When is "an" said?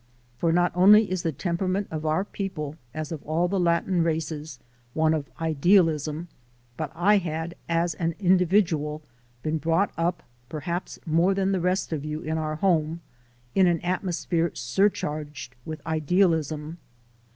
7.93-8.15, 13.67-13.79